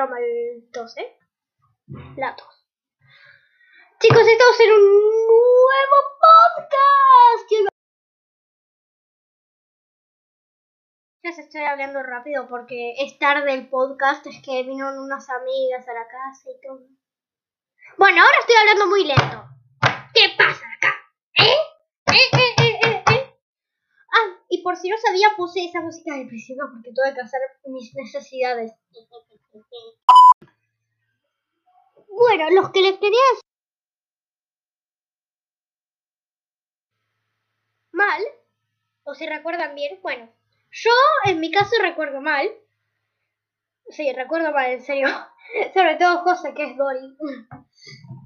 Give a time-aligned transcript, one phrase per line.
[0.00, 1.18] es broma el tos, ¿eh?
[4.00, 7.50] Chicos, estamos en un nuevo podcast.
[11.22, 15.86] Ya se estoy hablando rápido porque es tarde el podcast, es que vinieron unas amigas
[15.86, 16.80] a la casa y todo.
[17.98, 19.44] Bueno, ahora estoy hablando muy lento.
[20.14, 20.94] ¿Qué pasa acá?
[21.36, 21.56] ¿Eh?
[22.06, 22.54] ¿Eh, eh,
[22.84, 23.34] eh, eh?
[24.12, 27.94] Ah, y por si no sabía, puse esa música principio porque tuve que hacer mis
[27.94, 28.72] necesidades.
[32.08, 33.18] Bueno, los que les quería
[37.92, 38.22] mal,
[39.04, 40.32] o si recuerdan bien, bueno,
[40.70, 40.90] yo
[41.26, 42.48] en mi caso recuerdo mal.
[43.88, 45.08] Sí, recuerdo mal, en serio.
[45.74, 47.16] Sobre todo José, que es Dory.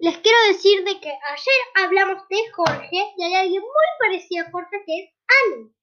[0.00, 4.50] Les quiero decir de que ayer hablamos de Jorge y hay alguien muy parecido a
[4.50, 5.74] Jorge que es Annie.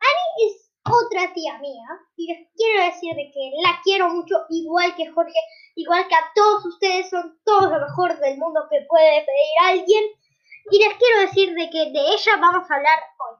[0.00, 1.86] Annie es otra tía mía
[2.16, 5.38] y les quiero decir de que la quiero mucho igual que Jorge,
[5.74, 10.04] igual que a todos ustedes, son todos lo mejor del mundo que puede pedir alguien.
[10.70, 13.36] Y les quiero decir de que de ella vamos a hablar hoy.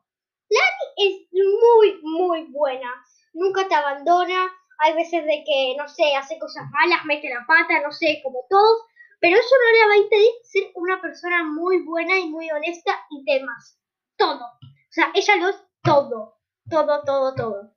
[0.50, 2.88] Lani es muy, muy buena.
[3.32, 4.50] Nunca te abandona.
[4.78, 8.44] Hay veces de que, no sé, hace cosas malas, mete la pata, no sé, como
[8.48, 8.82] todos.
[9.20, 12.98] Pero eso no le va a impedir ser una persona muy buena y muy honesta
[13.10, 13.78] y demás.
[14.16, 14.44] Todo.
[14.44, 16.39] O sea, ella lo es todo.
[16.70, 17.74] Todo, todo, todo.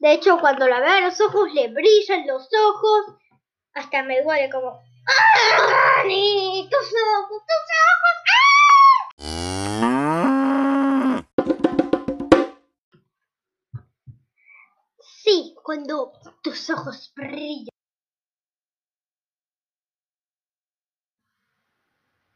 [0.00, 3.16] De hecho, cuando la veo a los ojos, le brillan los ojos.
[3.72, 4.82] Hasta me duele como...
[5.06, 6.02] ¡Ah!
[6.02, 7.42] ¡Tus ojos!
[7.46, 8.12] ¡Tus ojos!
[15.22, 17.68] Sí, cuando tus ojos brillan.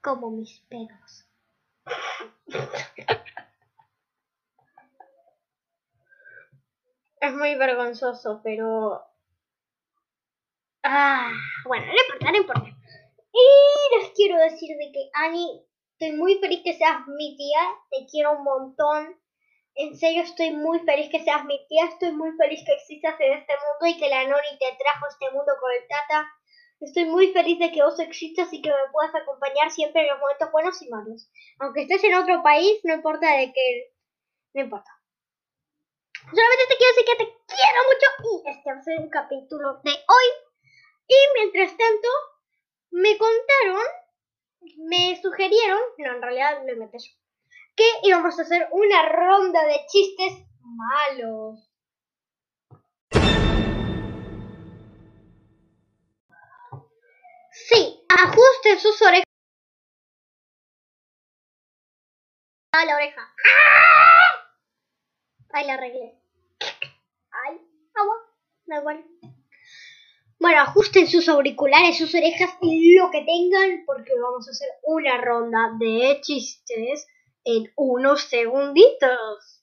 [0.00, 1.26] Como mis pelos.
[7.20, 9.02] Es muy vergonzoso, pero...
[10.82, 11.32] Ah,
[11.64, 12.76] bueno, no importa, no importa.
[13.32, 17.60] Y les quiero decir de que, Ani, estoy muy feliz que seas mi tía.
[17.90, 19.20] Te quiero un montón.
[19.74, 21.86] En serio, estoy muy feliz que seas mi tía.
[21.86, 25.08] Estoy muy feliz que existas en este mundo y que la Noni te trajo a
[25.08, 26.28] este mundo con el Tata.
[26.80, 30.18] Estoy muy feliz de que vos existas y que me puedas acompañar siempre en los
[30.18, 31.30] momentos buenos y malos.
[31.58, 33.92] Aunque estés en otro país, no importa de que...
[34.54, 34.95] No importa.
[36.30, 39.80] Solamente te quiero decir que te quiero mucho y este va a ser el capítulo
[39.84, 40.28] de hoy.
[41.06, 42.08] Y mientras tanto,
[42.90, 43.86] me contaron,
[44.88, 47.12] me sugirieron, no, en realidad lo inventé yo,
[47.76, 50.32] que íbamos a hacer una ronda de chistes
[50.62, 51.70] malos.
[57.52, 59.26] Sí, ajusten sus orejas.
[62.72, 63.22] a la oreja.
[63.22, 64.05] ¡Ah!
[65.70, 66.14] Arreglé.
[67.30, 67.60] Ay,
[67.94, 68.16] agua.
[68.66, 69.04] Da igual.
[70.38, 75.18] Bueno, ajusten sus auriculares, sus orejas y lo que tengan porque vamos a hacer una
[75.18, 77.06] ronda de chistes
[77.44, 79.62] en unos segunditos.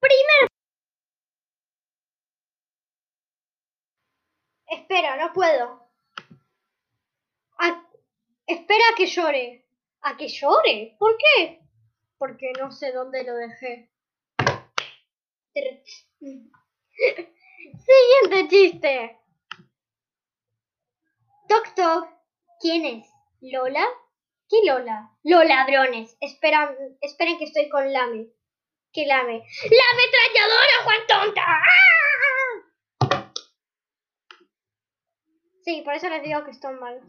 [0.00, 0.48] Primero.
[4.68, 5.88] Espera, no puedo.
[7.58, 7.84] A-
[8.46, 9.66] espera a que llore.
[10.02, 10.96] ¿A que llore?
[10.98, 11.60] ¿Por qué?
[12.18, 13.90] Porque no sé dónde lo dejé.
[16.20, 19.18] Siguiente chiste.
[21.48, 22.08] Toc toc.
[22.60, 23.08] ¿Quién es?
[23.40, 23.84] ¿Lola?
[24.48, 25.10] ¿Qué Lola?
[25.22, 26.16] Los ladrones.
[26.20, 28.28] Esperen que estoy con Lame.
[28.92, 29.44] ¿Qué Lame?
[29.70, 31.42] ¡La ametralladora, Juan Tonta!
[31.46, 31.62] ¡Ah!
[35.62, 37.00] Sí, por eso les digo que están mal.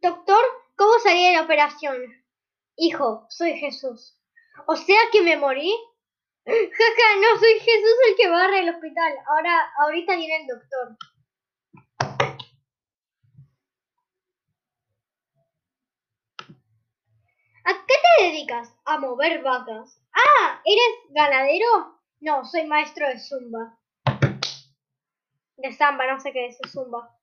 [0.00, 0.44] Doctor,
[0.76, 2.24] ¿cómo salí de la operación?
[2.76, 4.19] Hijo, soy Jesús.
[4.66, 5.72] O sea que me morí.
[6.46, 9.12] Jaja, no soy Jesús el que barre el hospital.
[9.26, 10.96] Ahora, ahorita viene el doctor.
[17.64, 18.72] ¿A qué te dedicas?
[18.84, 20.00] A mover vacas.
[20.12, 22.00] Ah, ¿eres ganadero?
[22.20, 23.78] No, soy maestro de zumba.
[25.56, 27.16] De samba, no sé qué es zumba.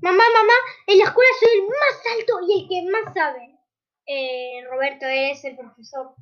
[0.00, 0.54] Mamá, mamá,
[0.86, 3.51] en la escuela soy el más alto y el que más sabe.
[4.06, 6.14] Eh, Roberto, eres el profesor.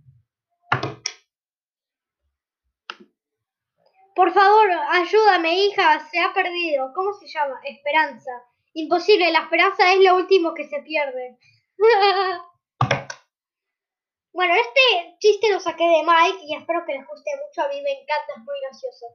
[4.14, 6.92] Por favor, ayúdame, hija, se ha perdido.
[6.94, 7.58] ¿Cómo se llama?
[7.64, 8.30] Esperanza.
[8.74, 11.38] Imposible, la esperanza es lo último que se pierde.
[14.32, 17.62] bueno, este chiste lo saqué de Mike y espero que les guste mucho.
[17.62, 19.06] A mí me encanta, es muy gracioso.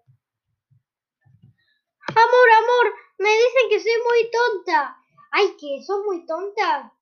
[2.08, 4.98] Amor, amor, me dicen que soy muy tonta.
[5.32, 6.94] Ay, que sos muy tonta.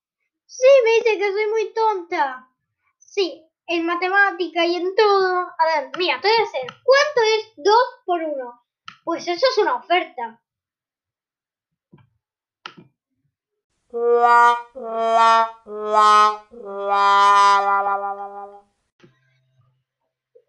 [0.45, 2.49] Sí, me dice que soy muy tonta.
[2.97, 5.39] Sí, en matemática y en todo.
[5.57, 6.67] A ver, mira, te voy a hacer.
[6.83, 7.75] ¿Cuánto es 2
[8.05, 8.63] por 1?
[9.03, 10.39] Pues eso es una oferta.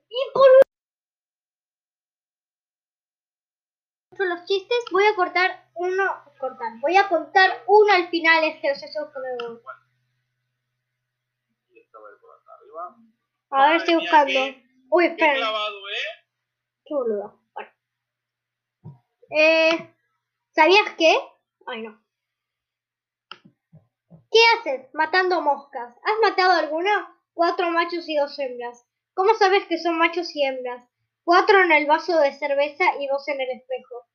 [0.08, 0.49] Y por
[4.19, 8.69] los chistes voy a cortar uno, cortar, voy a contar uno al final, es que
[8.69, 9.37] los esos que me
[13.50, 14.41] A ver, estoy buscando.
[14.91, 15.35] Uy, espera.
[15.35, 15.43] ¿eh?
[16.85, 17.41] Qué boludo.
[17.55, 17.71] Bueno.
[19.31, 19.94] Eh,
[20.55, 21.17] ¿Sabías qué?
[21.67, 22.00] Ay, no.
[24.31, 25.94] ¿Qué haces matando moscas?
[26.03, 27.17] ¿Has matado alguna?
[27.32, 28.85] Cuatro machos y dos hembras.
[29.15, 30.88] ¿Cómo sabes que son machos y hembras?
[31.25, 34.06] Cuatro en el vaso de cerveza y dos en el espejo.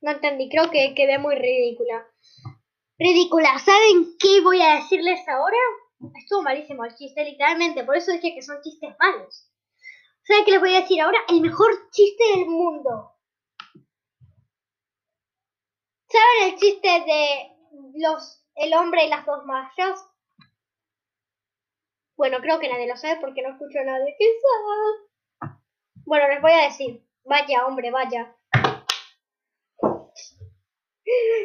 [0.00, 2.06] No entendí, creo que quedé muy ridícula.
[2.98, 3.58] Ridícula.
[3.58, 5.56] ¿Saben qué voy a decirles ahora?
[6.14, 7.84] Estuvo malísimo el chiste, literalmente.
[7.84, 9.50] Por eso dije que son chistes malos.
[10.22, 11.18] ¿Saben qué les voy a decir ahora?
[11.28, 13.12] El mejor chiste del mundo.
[16.08, 17.56] ¿Saben el chiste de
[17.94, 20.04] los el hombre y las dos mayas?
[22.16, 25.56] Bueno, creo que nadie lo sabe porque no escucho a nadie que sabe.
[26.04, 27.06] Bueno, les voy a decir.
[27.24, 28.35] Vaya, hombre, vaya.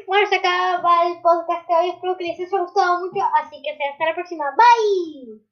[0.08, 1.90] Bueno, se acaba el podcast de hoy.
[1.90, 3.22] Espero que les haya gustado mucho.
[3.36, 4.46] Así que hasta la próxima.
[4.56, 5.51] Bye.